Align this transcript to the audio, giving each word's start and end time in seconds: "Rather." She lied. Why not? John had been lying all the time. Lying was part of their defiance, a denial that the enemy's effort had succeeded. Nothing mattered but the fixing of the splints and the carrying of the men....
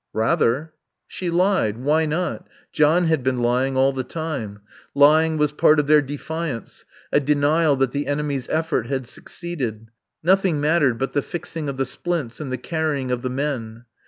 "Rather." 0.13 0.73
She 1.05 1.29
lied. 1.29 1.77
Why 1.77 2.07
not? 2.07 2.47
John 2.73 3.03
had 3.05 3.21
been 3.23 3.37
lying 3.43 3.77
all 3.77 3.93
the 3.93 4.03
time. 4.03 4.61
Lying 4.95 5.37
was 5.37 5.51
part 5.51 5.79
of 5.79 5.85
their 5.85 6.01
defiance, 6.01 6.85
a 7.11 7.19
denial 7.19 7.75
that 7.75 7.91
the 7.91 8.07
enemy's 8.07 8.49
effort 8.49 8.87
had 8.87 9.05
succeeded. 9.05 9.91
Nothing 10.23 10.59
mattered 10.59 10.97
but 10.97 11.13
the 11.13 11.21
fixing 11.21 11.69
of 11.69 11.77
the 11.77 11.85
splints 11.85 12.39
and 12.39 12.51
the 12.51 12.57
carrying 12.57 13.11
of 13.11 13.21
the 13.21 13.29
men.... 13.29 13.85